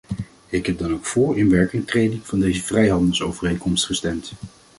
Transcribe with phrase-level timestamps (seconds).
[0.49, 4.31] Ik heb dan ook vóór inwerkingtreding van deze vrijhandelsovereenkomst gestemd.